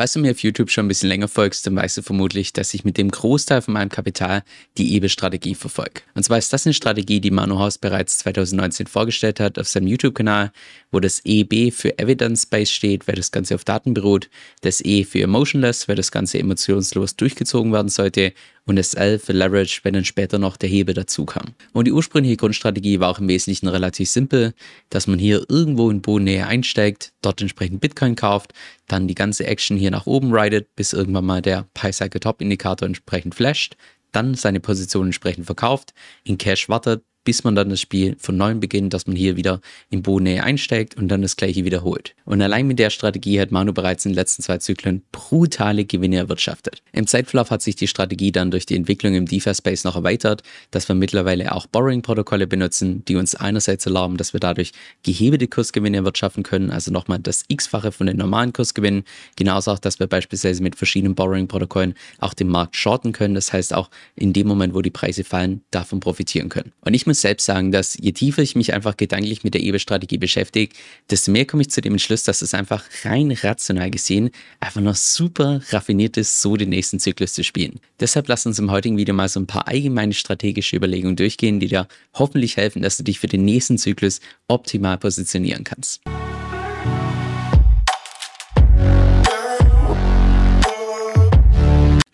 [0.00, 2.72] Falls du mir auf YouTube schon ein bisschen länger folgst, dann weißt du vermutlich, dass
[2.72, 4.44] ich mit dem Großteil von meinem Kapital
[4.78, 6.00] die EBE-Strategie verfolge.
[6.14, 9.88] Und zwar ist das eine Strategie, die Manu Haus bereits 2019 vorgestellt hat auf seinem
[9.88, 10.52] YouTube-Kanal,
[10.90, 14.30] wo das EB für Evidence-Based steht, weil das Ganze auf Daten beruht,
[14.62, 18.32] das E für Emotionless, weil das Ganze emotionslos durchgezogen werden sollte
[18.70, 21.54] und das L für Leverage, wenn dann später noch der Hebel dazu kam.
[21.72, 24.54] Und die ursprüngliche Grundstrategie war auch im Wesentlichen relativ simpel,
[24.90, 28.54] dass man hier irgendwo in Bodennähe einsteigt, dort entsprechend Bitcoin kauft,
[28.86, 33.76] dann die ganze Action hier nach oben ridet, bis irgendwann mal der Pi-Cycle-Top-Indikator entsprechend flasht,
[34.12, 38.60] dann seine Position entsprechend verkauft, in Cash wartet, bis man dann das Spiel von neuem
[38.60, 39.60] beginnt, dass man hier wieder
[39.90, 42.14] in Bodennähe einsteigt und dann das gleiche wiederholt.
[42.24, 46.16] Und allein mit der Strategie hat Manu bereits in den letzten zwei Zyklen brutale Gewinne
[46.16, 46.82] erwirtschaftet.
[46.92, 50.88] Im Zeitverlauf hat sich die Strategie dann durch die Entwicklung im DeFi-Space noch erweitert, dass
[50.88, 56.42] wir mittlerweile auch Borrowing-Protokolle benutzen, die uns einerseits erlauben, dass wir dadurch gehebelte Kursgewinne erwirtschaften
[56.42, 59.04] können, also nochmal das x-fache von den normalen Kursgewinnen.
[59.36, 63.74] Genauso auch, dass wir beispielsweise mit verschiedenen Borrowing-Protokollen auch den Markt shorten können, das heißt
[63.74, 66.72] auch in dem Moment, wo die Preise fallen, davon profitieren können.
[66.80, 70.18] Und ich muss selbst sagen, dass je tiefer ich mich einfach gedanklich mit der EBE-Strategie
[70.18, 70.72] beschäftige,
[71.10, 74.30] desto mehr komme ich zu dem Entschluss, dass es einfach rein rational gesehen
[74.60, 77.80] einfach noch super raffiniert ist, so den nächsten Zyklus zu spielen.
[77.98, 81.66] Deshalb lass uns im heutigen Video mal so ein paar allgemeine strategische Überlegungen durchgehen, die
[81.66, 86.00] dir hoffentlich helfen, dass du dich für den nächsten Zyklus optimal positionieren kannst.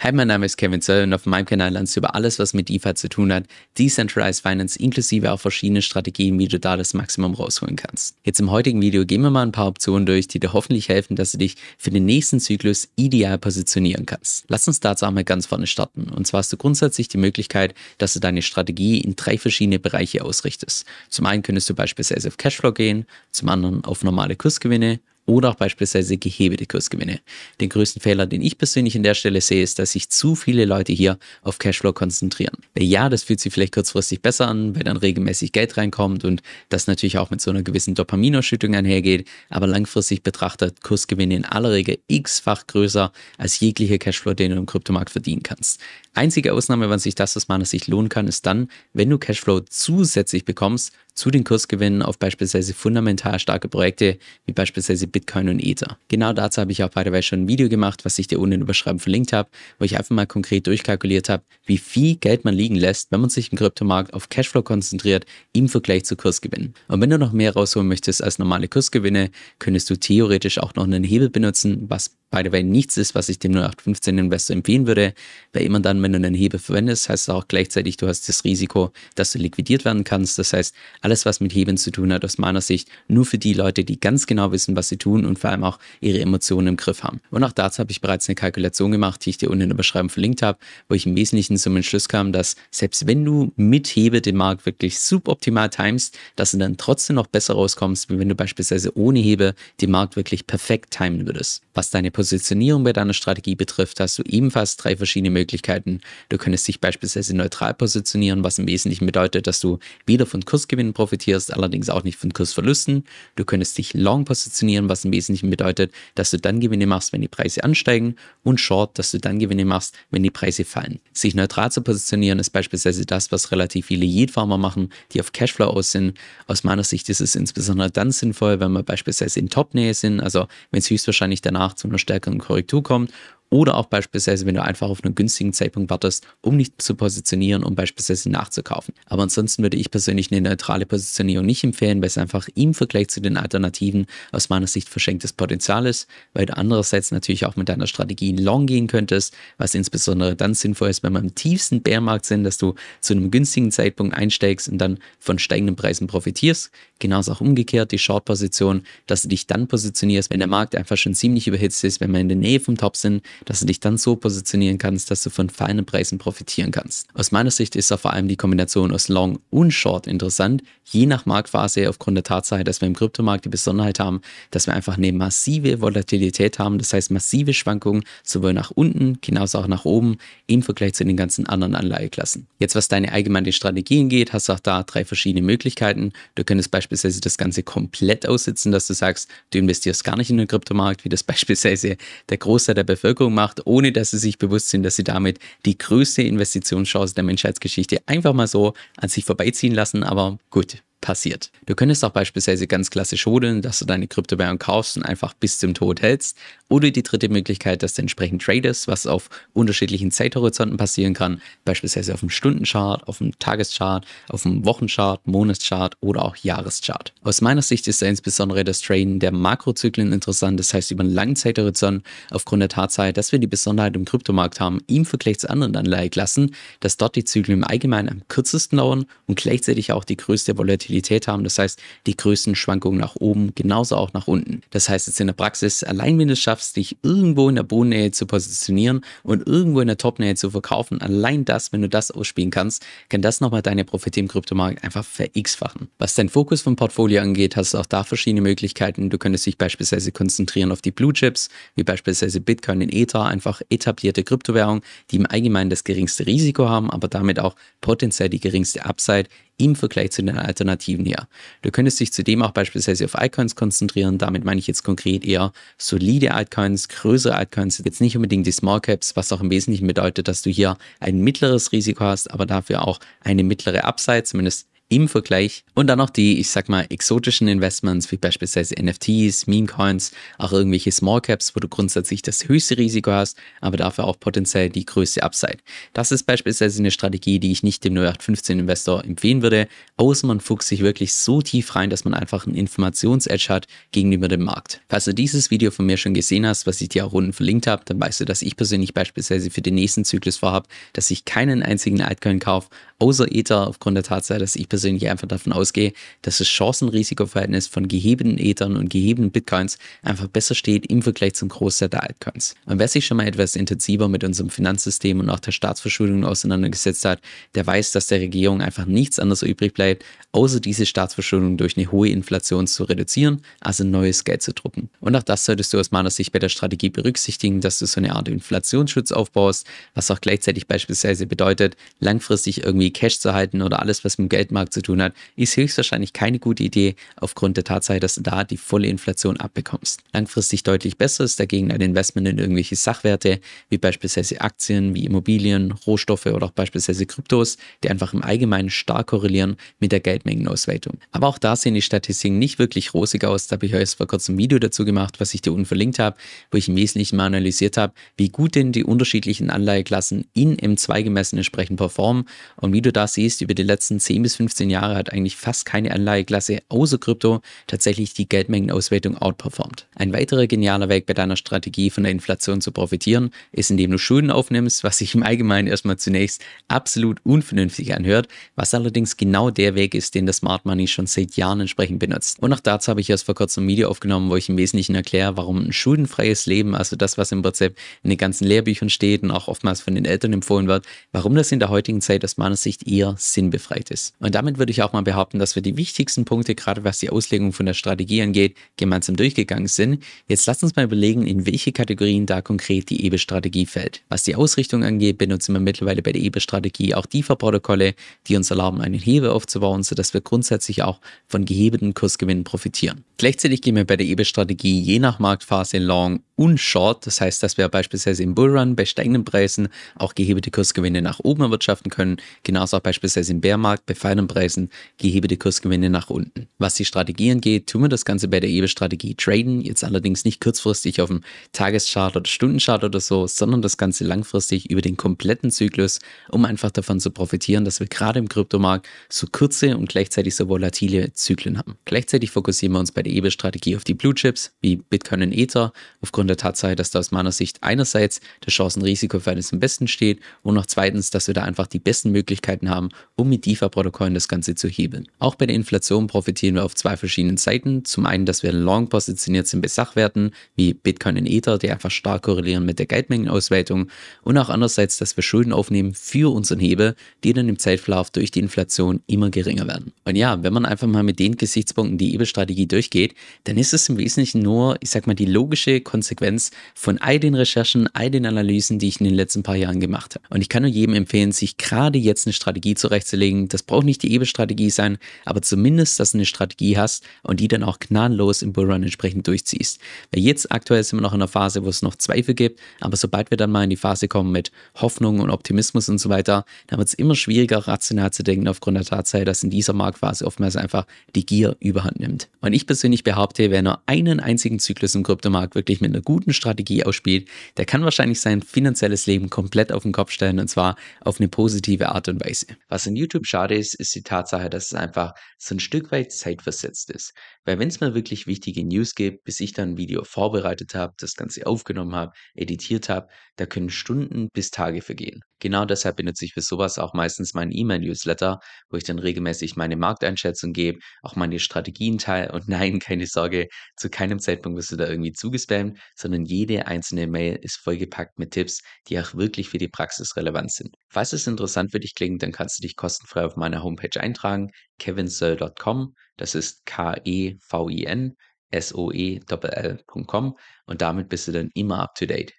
[0.06, 2.54] Hi, mein Name ist Kevin Zöll und auf meinem Kanal lernst du über alles, was
[2.54, 3.42] mit DeFi zu tun hat,
[3.76, 8.14] Decentralized Finance inklusive auch verschiedene Strategien, wie du da das Maximum rausholen kannst.
[8.22, 11.16] Jetzt im heutigen Video gehen wir mal ein paar Optionen durch, die dir hoffentlich helfen,
[11.16, 14.44] dass du dich für den nächsten Zyklus ideal positionieren kannst.
[14.46, 16.08] Lass uns dazu einmal ganz vorne starten.
[16.10, 20.24] Und zwar hast du grundsätzlich die Möglichkeit, dass du deine Strategie in drei verschiedene Bereiche
[20.24, 20.86] ausrichtest.
[21.08, 25.54] Zum einen könntest du beispielsweise auf Cashflow gehen, zum anderen auf normale Kursgewinne oder auch
[25.56, 27.20] beispielsweise gehebelte Kursgewinne.
[27.60, 30.64] Den größten Fehler, den ich persönlich an der Stelle sehe, ist, dass sich zu viele
[30.64, 32.56] Leute hier auf Cashflow konzentrieren.
[32.78, 36.86] Ja, das fühlt sich vielleicht kurzfristig besser an, weil dann regelmäßig Geld reinkommt und das
[36.86, 41.98] natürlich auch mit so einer gewissen Dopaminausschüttung einhergeht, aber langfristig betrachtet Kursgewinne in aller Regel
[42.08, 45.80] x-fach größer als jegliche Cashflow, den du im Kryptomarkt verdienen kannst.
[46.14, 49.60] Einzige Ausnahme, wann sich das aus meiner Sicht lohnen kann, ist dann, wenn du Cashflow
[49.60, 55.98] zusätzlich bekommst zu den Kursgewinnen auf beispielsweise fundamental starke Projekte wie beispielsweise Bitcoin und Ether.
[56.08, 58.60] Genau dazu habe ich auch der schon ein Video gemacht, was ich dir unten in
[58.60, 62.54] der Beschreibung verlinkt habe, wo ich einfach mal konkret durchkalkuliert habe, wie viel Geld man
[62.54, 66.74] liegen lässt, wenn man sich im Kryptomarkt auf Cashflow konzentriert im Vergleich zu Kursgewinnen.
[66.88, 70.84] Und wenn du noch mehr rausholen möchtest als normale Kursgewinne, könntest du theoretisch auch noch
[70.84, 74.86] einen Hebel benutzen, was by the way nichts ist, was ich dem 0815 Investor empfehlen
[74.86, 75.14] würde,
[75.52, 78.44] weil immer dann, wenn du einen Hebel verwendest, heißt es auch gleichzeitig, du hast das
[78.44, 80.38] Risiko, dass du liquidiert werden kannst.
[80.38, 83.54] Das heißt, alles, was mit Hebeln zu tun hat, aus meiner Sicht nur für die
[83.54, 86.76] Leute, die ganz genau wissen, was sie tun und vor allem auch ihre Emotionen im
[86.76, 87.20] Griff haben.
[87.30, 89.76] Und auch dazu habe ich bereits eine Kalkulation gemacht, die ich dir unten in der
[89.76, 90.58] Beschreibung verlinkt habe,
[90.88, 94.66] wo ich im Wesentlichen zum Entschluss kam, dass selbst wenn du mit Hebel den Markt
[94.66, 99.20] wirklich suboptimal timest, dass du dann trotzdem noch besser rauskommst, wie wenn du beispielsweise ohne
[99.20, 101.62] Hebel den Markt wirklich perfekt timen würdest.
[101.74, 106.00] Was deine Positionierung bei deiner Strategie betrifft, hast du ebenfalls drei verschiedene Möglichkeiten.
[106.30, 110.94] Du könntest dich beispielsweise neutral positionieren, was im Wesentlichen bedeutet, dass du weder von Kursgewinnen
[110.94, 113.04] profitierst, allerdings auch nicht von Kursverlusten.
[113.34, 117.20] Du könntest dich long positionieren, was im Wesentlichen bedeutet, dass du dann Gewinne machst, wenn
[117.20, 121.00] die Preise ansteigen und short, dass du dann Gewinne machst, wenn die Preise fallen.
[121.12, 125.66] Sich neutral zu positionieren ist beispielsweise das, was relativ viele Yield-Farmer machen, die auf Cashflow
[125.66, 126.16] aus sind.
[126.46, 130.48] Aus meiner Sicht ist es insbesondere dann sinnvoll, wenn wir beispielsweise in Top-Nähe sind, also
[130.70, 133.12] wenn es höchstwahrscheinlich danach zu einer stärkeren Korrektur kommt
[133.50, 137.62] oder auch beispielsweise, wenn du einfach auf einen günstigen Zeitpunkt wartest, um nicht zu positionieren,
[137.62, 138.94] um beispielsweise nachzukaufen.
[139.06, 143.08] Aber ansonsten würde ich persönlich eine neutrale Positionierung nicht empfehlen, weil es einfach im Vergleich
[143.08, 147.68] zu den Alternativen aus meiner Sicht verschenktes Potenzial ist, weil du andererseits natürlich auch mit
[147.68, 152.26] deiner Strategie long gehen könntest, was insbesondere dann sinnvoll ist, wenn wir im tiefsten Bärmarkt
[152.26, 156.70] sind, dass du zu einem günstigen Zeitpunkt einsteigst und dann von steigenden Preisen profitierst.
[156.98, 161.14] Genauso auch umgekehrt die Short-Position, dass du dich dann positionierst, wenn der Markt einfach schon
[161.14, 163.98] ziemlich überhitzt ist, wenn wir in der Nähe vom Top sind, dass du dich dann
[163.98, 167.06] so positionieren kannst, dass du von feinen Preisen profitieren kannst.
[167.14, 171.06] Aus meiner Sicht ist da vor allem die Kombination aus Long und Short interessant, je
[171.06, 174.20] nach Marktphase aufgrund der Tatsache, dass wir im Kryptomarkt die Besonderheit haben,
[174.50, 179.58] dass wir einfach eine massive Volatilität haben, das heißt massive Schwankungen sowohl nach unten, genauso
[179.58, 182.46] auch nach oben im Vergleich zu den ganzen anderen Anleiheklassen.
[182.58, 186.12] Jetzt was deine allgemeine Strategien geht, hast du auch da drei verschiedene Möglichkeiten.
[186.34, 190.36] Du könntest beispielsweise das Ganze komplett aussitzen, dass du sagst, du investierst gar nicht in
[190.36, 191.96] den Kryptomarkt, wie das beispielsweise
[192.28, 195.38] der Großteil der Bevölkerung Werbung macht, ohne dass sie sich bewusst sind, dass sie damit
[195.64, 200.04] die größte Investitionschance der Menschheitsgeschichte einfach mal so an sich vorbeiziehen lassen.
[200.04, 201.50] Aber gut, passiert.
[201.66, 205.58] Du könntest auch beispielsweise ganz klassisch hodeln, dass du deine Kryptowährung kaufst und einfach bis
[205.58, 206.36] zum Tod hältst.
[206.68, 212.12] Oder die dritte Möglichkeit, dass du entsprechend tradest, was auf unterschiedlichen Zeithorizonten passieren kann, beispielsweise
[212.12, 217.12] auf dem Stundenchart, auf dem Tageschart, auf dem Wochenchart, Monatschart oder auch Jahreschart.
[217.22, 221.14] Aus meiner Sicht ist da insbesondere das Traden der Makrozyklen interessant, das heißt über einen
[221.14, 225.48] langen Zeithorizont, aufgrund der Tatsache, dass wir die Besonderheit im Kryptomarkt haben, im Vergleich zu
[225.48, 230.16] anderen Anleiheklassen, dass dort die Zyklen im Allgemeinen am kürzesten dauern und gleichzeitig auch die
[230.16, 230.54] größte
[230.96, 234.62] Volatilität haben, das heißt die größten Schwankungen nach oben, genauso auch nach unten.
[234.70, 237.62] Das heißt jetzt in der Praxis, allein wenn du es schaffst, dich irgendwo in der
[237.62, 242.10] Bodennähe zu positionieren und irgendwo in der Topnähe zu verkaufen, allein das, wenn du das
[242.10, 245.88] ausspielen kannst, kann das nochmal deine Profite im Kryptomarkt einfach ver-x-fachen.
[245.98, 249.10] Was dein Fokus vom Portfolio angeht, hast du auch da verschiedene Möglichkeiten.
[249.10, 253.60] Du könntest dich beispielsweise konzentrieren auf die Blue Chips, wie beispielsweise Bitcoin in Ether, einfach
[253.68, 258.84] etablierte Kryptowährungen, die im Allgemeinen das geringste Risiko haben, aber damit auch potenziell die geringste
[258.84, 259.28] Upside
[259.58, 261.28] im Vergleich zu den Alternativen her.
[261.62, 264.18] Du könntest dich zudem auch beispielsweise auf Altcoins konzentrieren.
[264.18, 268.80] Damit meine ich jetzt konkret eher solide Altcoins, größere Altcoins, jetzt nicht unbedingt die Small
[268.80, 272.86] Caps, was auch im Wesentlichen bedeutet, dass du hier ein mittleres Risiko hast, aber dafür
[272.86, 275.64] auch eine mittlere Upside, zumindest im Vergleich.
[275.74, 280.92] Und dann noch die, ich sag mal, exotischen Investments, wie beispielsweise NFTs, Meme-Coins, auch irgendwelche
[280.92, 285.22] Small Caps, wo du grundsätzlich das höchste Risiko hast, aber dafür auch potenziell die größte
[285.22, 285.58] Upside.
[285.92, 289.66] Das ist beispielsweise eine Strategie, die ich nicht dem 0815-Investor empfehlen würde,
[289.96, 294.28] außer man fuchst sich wirklich so tief rein, dass man einfach einen Informations-Edge hat gegenüber
[294.28, 294.82] dem Markt.
[294.88, 297.66] Falls du dieses Video von mir schon gesehen hast, was ich dir auch unten verlinkt
[297.66, 301.24] habe, dann weißt du, dass ich persönlich beispielsweise für den nächsten Zyklus vorhabe, dass ich
[301.24, 305.92] keinen einzigen Altcoin kaufe, außer Ether aufgrund der Tatsache, dass ich persönlich einfach davon ausgehe,
[306.22, 311.48] dass das Chancen-Risiko-Verhältnis von gehebenen Ethern und gehebenen Bitcoins einfach besser steht im Vergleich zum
[311.48, 312.54] Großteil der Altcoins.
[312.64, 317.04] Und wer sich schon mal etwas intensiver mit unserem Finanzsystem und auch der Staatsverschuldung auseinandergesetzt
[317.04, 317.20] hat,
[317.54, 321.90] der weiß, dass der Regierung einfach nichts anderes übrig bleibt, außer diese Staatsverschuldung durch eine
[321.90, 324.90] hohe Inflation zu reduzieren, also neues Geld zu drucken.
[325.00, 328.00] Und auch das solltest du aus meiner Sicht bei der Strategie berücksichtigen, dass du so
[328.00, 333.62] eine Art Inflationsschutz aufbaust, was auch gleichzeitig beispielsweise bedeutet, langfristig irgendwie irgendwie Cash zu halten
[333.62, 337.56] oder alles, was mit dem Geldmarkt zu tun hat, ist höchstwahrscheinlich keine gute Idee aufgrund
[337.56, 340.00] der Tatsache, dass du da die volle Inflation abbekommst.
[340.12, 345.72] Langfristig deutlich besser ist dagegen ein Investment in irgendwelche Sachwerte, wie beispielsweise Aktien, wie Immobilien,
[345.72, 350.98] Rohstoffe oder auch beispielsweise Kryptos, die einfach im Allgemeinen stark korrelieren mit der Geldmengenausweitung.
[351.12, 353.46] Aber auch da sehen die Statistiken nicht wirklich rosig aus.
[353.46, 355.98] Da habe ich euch vor kurzem ein Video dazu gemacht, was ich dir unten verlinkt
[355.98, 356.16] habe,
[356.50, 361.02] wo ich im Wesentlichen mal analysiert habe, wie gut denn die unterschiedlichen Anleiheklassen in M2
[361.02, 362.24] gemessen entsprechend performen
[362.56, 365.64] und wie du da siehst, über die letzten 10 bis 15 Jahre hat eigentlich fast
[365.64, 369.86] keine Anleiheklasse außer Krypto tatsächlich die Geldmengenauswertung outperformt.
[369.94, 373.96] Ein weiterer genialer Weg bei deiner Strategie von der Inflation zu profitieren, ist, indem du
[373.96, 379.74] Schulden aufnimmst, was sich im Allgemeinen erstmal zunächst absolut unvernünftig anhört, was allerdings genau der
[379.74, 382.40] Weg ist, den das Smart Money schon seit Jahren entsprechend benutzt.
[382.40, 384.94] Und auch dazu habe ich erst vor kurzem ein Video aufgenommen, wo ich im Wesentlichen
[384.94, 389.22] erkläre, warum ein schuldenfreies Leben, also das, was im Prinzip in den ganzen Lehrbüchern steht
[389.22, 392.36] und auch oftmals von den Eltern empfohlen wird, warum das in der heutigen Zeit aus
[392.36, 394.12] meiner Sicht eher sinnbefreit ist.
[394.18, 397.10] Und damit würde ich auch mal behaupten, dass wir die wichtigsten Punkte, gerade was die
[397.10, 400.02] Auslegung von der Strategie angeht, gemeinsam durchgegangen sind.
[400.26, 404.02] Jetzt lasst uns mal überlegen, in welche Kategorien da konkret die EBE-Strategie fällt.
[404.08, 407.94] Was die Ausrichtung angeht, benutzen wir mittlerweile bei der EBE-Strategie auch DeFi-Protokolle,
[408.26, 410.98] die uns erlauben, einen Hebel aufzubauen, sodass wir grundsätzlich auch
[411.28, 413.04] von gehebelten Kursgewinnen profitieren.
[413.18, 417.06] Gleichzeitig gehen wir bei der EBE-Strategie je nach Marktphase long und short.
[417.06, 421.42] Das heißt, dass wir beispielsweise im Bullrun bei steigenden Preisen auch gehebelte Kursgewinne nach oben
[421.42, 422.18] erwirtschaften können.
[422.56, 426.48] Genauso auch beispielsweise im Bärmarkt bei fallenden Preisen gehebelte Kursgewinne nach unten.
[426.56, 429.60] Was die Strategie angeht, tun wir das Ganze bei der EBE-Strategie traden.
[429.60, 431.20] Jetzt allerdings nicht kurzfristig auf dem
[431.52, 435.98] Tageschart oder Stundenchart oder so, sondern das Ganze langfristig über den kompletten Zyklus,
[436.30, 440.48] um einfach davon zu profitieren, dass wir gerade im Kryptomarkt so kurze und gleichzeitig so
[440.48, 441.76] volatile Zyklen haben.
[441.84, 445.74] Gleichzeitig fokussieren wir uns bei der EBE-Strategie auf die Blue Chips wie Bitcoin und Ether
[446.00, 450.54] aufgrund der Tatsache, dass da aus meiner Sicht einerseits der Chancen-Risiko-Verhältnis am besten steht und
[450.54, 454.54] noch zweitens, dass wir da einfach die besten Möglichkeiten haben, um mit DeFi-Protokollen das Ganze
[454.54, 455.08] zu hebeln.
[455.18, 457.84] Auch bei der Inflation profitieren wir auf zwei verschiedenen Seiten.
[457.84, 461.90] Zum einen, dass wir long positioniert sind bei Sachwerten wie Bitcoin und Ether, die einfach
[461.90, 463.88] stark korrelieren mit der Geldmengenausweitung
[464.22, 468.30] und auch andererseits, dass wir Schulden aufnehmen für unseren Hebel, die dann im Zeitverlauf durch
[468.30, 469.92] die Inflation immer geringer werden.
[470.04, 473.88] Und ja, wenn man einfach mal mit den Gesichtspunkten die EBE-Strategie durchgeht, dann ist es
[473.88, 478.26] im Wesentlichen nur, ich sag mal, die logische Konsequenz von all den Recherchen, all den
[478.26, 480.24] Analysen, die ich in den letzten paar Jahren gemacht habe.
[480.30, 483.48] Und ich kann nur jedem empfehlen, sich gerade jetzt eine Strategie zurechtzulegen.
[483.48, 487.48] Das braucht nicht die EBE-Strategie sein, aber zumindest, dass du eine Strategie hast und die
[487.48, 489.80] dann auch gnadenlos im Bullrun entsprechend durchziehst.
[490.12, 492.96] Weil jetzt aktuell sind wir noch in einer Phase, wo es noch Zweifel gibt, aber
[492.96, 496.44] sobald wir dann mal in die Phase kommen mit Hoffnung und Optimismus und so weiter,
[496.68, 500.26] dann wird es immer schwieriger, rational zu denken aufgrund der Tatsache, dass in dieser Marktphase
[500.26, 502.28] oftmals einfach die Gier überhand nimmt.
[502.40, 506.32] Und ich persönlich behaupte, wer nur einen einzigen Zyklus im Kryptomarkt wirklich mit einer guten
[506.32, 510.76] Strategie ausspielt, der kann wahrscheinlich sein finanzielles Leben komplett auf den Kopf stellen und zwar
[511.00, 512.25] auf eine positive Art und Weise.
[512.68, 516.12] Was in YouTube schade ist, ist die Tatsache, dass es einfach so ein Stück weit
[516.12, 517.12] zeitversetzt ist.
[517.44, 520.94] Weil wenn es mal wirklich wichtige News gibt, bis ich dann ein Video vorbereitet habe,
[520.98, 525.20] das Ganze aufgenommen habe, editiert habe, da können Stunden bis Tage vergehen.
[525.38, 528.38] Genau deshalb benutze ich für sowas auch meistens meinen E-Mail-Newsletter,
[528.70, 533.48] wo ich dann regelmäßig meine Markteinschätzung gebe, auch meine Strategien teile und nein, keine Sorge,
[533.76, 538.30] zu keinem Zeitpunkt wirst du da irgendwie zugespammt, sondern jede einzelne Mail ist vollgepackt mit
[538.30, 540.74] Tipps, die auch wirklich für die Praxis relevant sind.
[540.88, 544.50] Falls es interessant für dich klingt, dann kannst du dich kostenfrei auf meiner Homepage eintragen,
[544.78, 548.16] kevinsoe.com, das ist K-E-V-I-N,
[548.50, 552.32] S-O-E-L-L.com und damit bist du dann immer up to date.